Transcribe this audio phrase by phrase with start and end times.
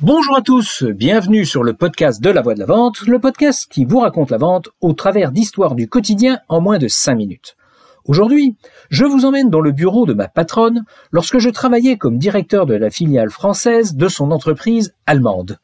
[0.00, 3.66] Bonjour à tous, bienvenue sur le podcast de la voix de la vente, le podcast
[3.68, 7.56] qui vous raconte la vente au travers d'histoires du quotidien en moins de 5 minutes.
[8.04, 8.56] Aujourd'hui,
[8.90, 12.74] je vous emmène dans le bureau de ma patronne lorsque je travaillais comme directeur de
[12.74, 15.58] la filiale française de son entreprise allemande.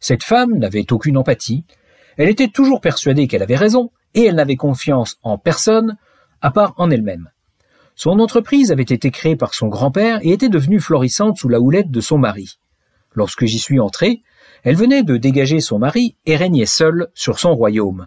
[0.00, 1.62] Cette femme n'avait aucune empathie,
[2.16, 5.96] elle était toujours persuadée qu'elle avait raison et elle n'avait confiance en personne
[6.42, 7.30] à part en elle-même.
[7.94, 11.92] Son entreprise avait été créée par son grand-père et était devenue florissante sous la houlette
[11.92, 12.58] de son mari.
[13.14, 14.22] Lorsque j'y suis entré,
[14.62, 18.06] elle venait de dégager son mari et régnait seule sur son royaume.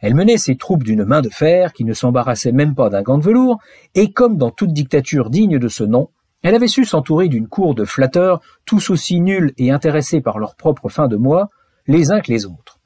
[0.00, 3.18] Elle menait ses troupes d'une main de fer qui ne s'embarrassait même pas d'un gant
[3.18, 3.58] de velours,
[3.94, 6.10] et comme dans toute dictature digne de ce nom,
[6.42, 10.54] elle avait su s'entourer d'une cour de flatteurs tous aussi nuls et intéressés par leur
[10.54, 11.50] propre fin de mois,
[11.88, 12.77] les uns que les autres.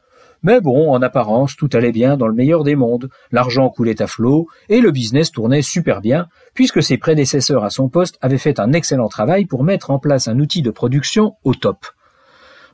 [0.43, 4.09] Mais bon, en apparence, tout allait bien dans le meilleur des mondes, l'argent coulait à
[4.09, 8.59] flot, et le business tournait super bien, puisque ses prédécesseurs à son poste avaient fait
[8.59, 11.87] un excellent travail pour mettre en place un outil de production au top.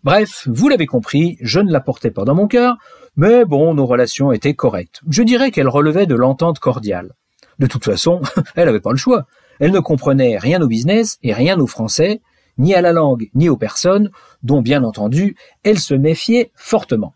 [0.02, 2.76] Bref, vous l'avez compris, je ne la portais pas dans mon cœur,
[3.16, 5.00] mais bon, nos relations étaient correctes.
[5.10, 7.12] Je dirais qu'elles relevaient de l'entente cordiale.
[7.58, 8.20] De toute façon,
[8.56, 9.26] elle n'avait pas le choix.
[9.60, 12.22] Elle ne comprenait rien au business et rien aux Français,
[12.58, 14.10] ni à la langue, ni aux personnes,
[14.42, 17.14] dont bien entendu, elle se méfiait fortement.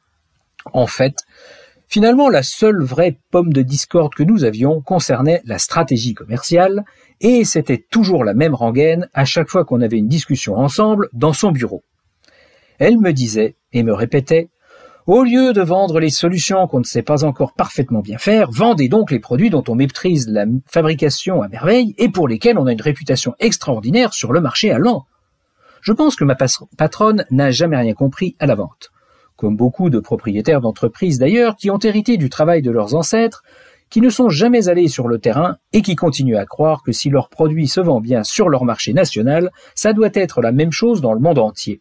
[0.72, 1.16] En fait,
[1.92, 6.86] Finalement, la seule vraie pomme de discorde que nous avions concernait la stratégie commerciale,
[7.20, 11.34] et c'était toujours la même rengaine à chaque fois qu'on avait une discussion ensemble dans
[11.34, 11.84] son bureau.
[12.78, 14.48] Elle me disait et me répétait
[15.06, 18.88] au lieu de vendre les solutions qu'on ne sait pas encore parfaitement bien faire, vendez
[18.88, 22.72] donc les produits dont on méprise la fabrication à merveille et pour lesquels on a
[22.72, 25.04] une réputation extraordinaire sur le marché allemand.
[25.82, 26.36] Je pense que ma
[26.78, 28.91] patronne n'a jamais rien compris à la vente
[29.36, 33.42] comme beaucoup de propriétaires d'entreprises d'ailleurs, qui ont hérité du travail de leurs ancêtres,
[33.90, 37.10] qui ne sont jamais allés sur le terrain et qui continuent à croire que si
[37.10, 41.02] leur produit se vend bien sur leur marché national, ça doit être la même chose
[41.02, 41.80] dans le monde entier.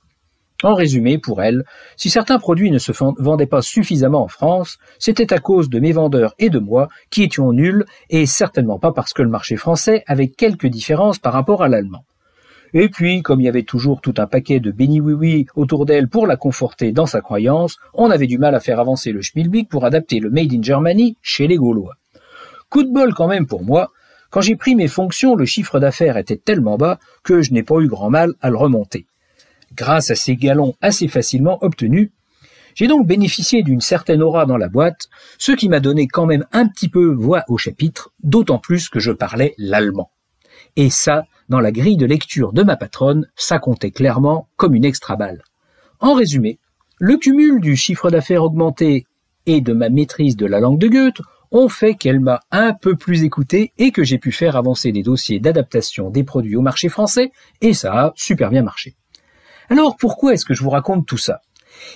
[0.64, 1.64] En résumé, pour elle,
[1.96, 5.92] si certains produits ne se vendaient pas suffisamment en France, c'était à cause de mes
[5.92, 10.04] vendeurs et de moi qui étions nuls et certainement pas parce que le marché français
[10.06, 12.04] avait quelques différences par rapport à l'allemand.
[12.74, 15.86] Et puis, comme il y avait toujours tout un paquet de béni oui oui autour
[15.86, 19.22] d'elle pour la conforter dans sa croyance, on avait du mal à faire avancer le
[19.22, 21.96] schmilblick pour adapter le Made in Germany chez les Gaulois.
[22.70, 23.92] Coup de bol quand même pour moi,
[24.30, 27.80] quand j'ai pris mes fonctions, le chiffre d'affaires était tellement bas que je n'ai pas
[27.82, 29.06] eu grand mal à le remonter.
[29.76, 32.12] Grâce à ces galons assez facilement obtenus,
[32.74, 36.46] j'ai donc bénéficié d'une certaine aura dans la boîte, ce qui m'a donné quand même
[36.54, 40.12] un petit peu voix au chapitre, d'autant plus que je parlais l'allemand.
[40.76, 44.86] Et ça, dans la grille de lecture de ma patronne, ça comptait clairement comme une
[44.86, 45.44] extra balle.
[46.00, 46.60] En résumé,
[47.00, 49.06] le cumul du chiffre d'affaires augmenté
[49.46, 52.96] et de ma maîtrise de la langue de Goethe ont fait qu'elle m'a un peu
[52.96, 56.90] plus écouté et que j'ai pu faire avancer des dossiers d'adaptation des produits au marché
[56.90, 58.96] français, et ça a super bien marché.
[59.70, 61.42] Alors pourquoi est-ce que je vous raconte tout ça?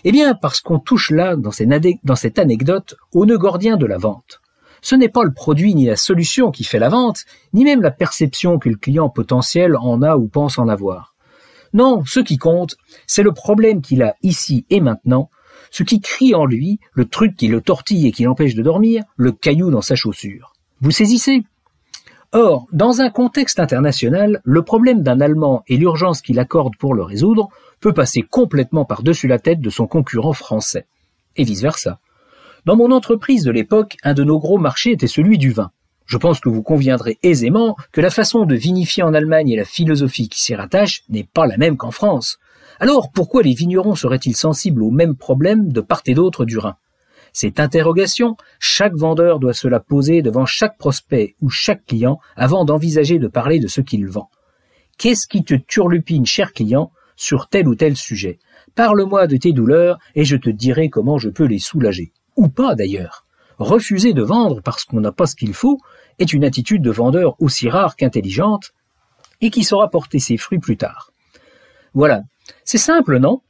[0.03, 4.41] Eh bien parce qu'on touche là, dans, cette anecdote, au nœud gordien de la vente
[4.85, 7.89] ce n'est pas le produit ni la solution qui fait la vente, ni même la
[7.89, 11.15] perception que le client potentiel en a ou pense en avoir.
[11.73, 12.75] Non, ce qui compte,
[13.07, 15.31] c'est le problème qu'il a ici et maintenant,
[15.71, 19.01] ce qui crie en lui, le truc qui le tortille et qui l'empêche de dormir,
[19.17, 20.53] le caillou dans sa chaussure.
[20.81, 21.41] Vous saisissez?
[22.31, 27.01] Or, dans un contexte international, le problème d'un Allemand et l'urgence qu'il accorde pour le
[27.01, 30.85] résoudre peut passer complètement par-dessus la tête de son concurrent français.
[31.37, 31.99] Et vice-versa.
[32.65, 35.69] Dans mon entreprise de l'époque, un de nos gros marchés était celui du vin.
[36.07, 39.65] Je pense que vous conviendrez aisément que la façon de vinifier en Allemagne et la
[39.65, 42.39] philosophie qui s'y rattache n'est pas la même qu'en France.
[42.79, 46.75] Alors pourquoi les vignerons seraient-ils sensibles aux mêmes problèmes de part et d'autre du Rhin?
[47.33, 52.65] Cette interrogation, chaque vendeur doit se la poser devant chaque prospect ou chaque client avant
[52.65, 54.31] d'envisager de parler de ce qu'il vend.
[54.97, 58.39] Qu'est-ce qui te turlupine, cher client, sur tel ou tel sujet?
[58.73, 62.75] Parle-moi de tes douleurs et je te dirai comment je peux les soulager ou pas
[62.75, 63.25] d'ailleurs.
[63.57, 65.79] Refuser de vendre parce qu'on n'a pas ce qu'il faut
[66.19, 68.73] est une attitude de vendeur aussi rare qu'intelligente
[69.41, 71.11] et qui saura porter ses fruits plus tard.
[71.93, 72.23] Voilà.
[72.63, 73.41] C'est simple, non?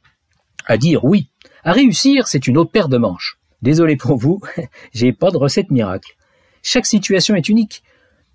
[0.66, 1.28] À dire oui.
[1.64, 3.38] À réussir, c'est une autre paire de manches.
[3.62, 4.40] Désolé pour vous,
[4.92, 6.16] j'ai pas de recette miracle.
[6.62, 7.82] Chaque situation est unique.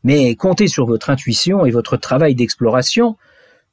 [0.04, 3.18] Mais comptez sur votre intuition et votre travail d'exploration,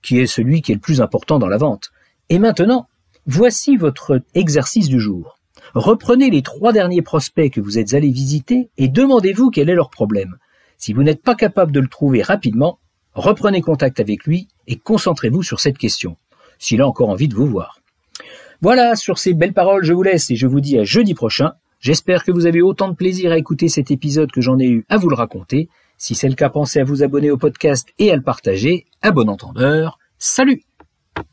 [0.02, 1.90] qui est celui qui est le plus important dans la vente.
[2.28, 2.86] Et maintenant,
[3.26, 5.37] voici votre exercice du jour.
[5.74, 9.90] Reprenez les trois derniers prospects que vous êtes allés visiter et demandez-vous quel est leur
[9.90, 10.36] problème.
[10.76, 12.78] Si vous n'êtes pas capable de le trouver rapidement,
[13.14, 16.16] reprenez contact avec lui et concentrez-vous sur cette question,
[16.58, 17.80] s'il a encore envie de vous voir.
[18.60, 21.52] Voilà, sur ces belles paroles, je vous laisse et je vous dis à jeudi prochain.
[21.80, 24.84] J'espère que vous avez autant de plaisir à écouter cet épisode que j'en ai eu
[24.88, 25.68] à vous le raconter.
[25.96, 28.86] Si c'est le cas, pensez à vous abonner au podcast et à le partager.
[29.02, 29.98] À bon entendeur.
[30.18, 30.67] Salut